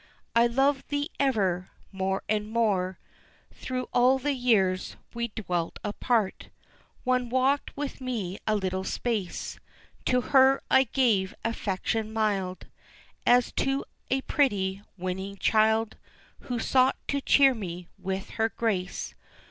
[0.35, 2.97] I loved thee ever, more and more
[3.53, 6.49] Through all the years we dwelt apart
[7.03, 9.59] One walked with me a little space,
[10.05, 12.65] To her I gave affection mild,
[13.27, 15.97] As to a pretty winning child
[16.39, 19.13] Who sought to cheer me with her grace.